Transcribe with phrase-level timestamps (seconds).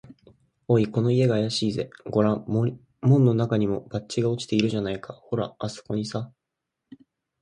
[0.67, 1.91] 「おい、この家があやしいぜ。
[2.09, 2.79] ごらん、門
[3.23, 5.13] のなかにも、バッジが落ちているじゃないか。
[5.13, 6.31] ほら、あすこにさ」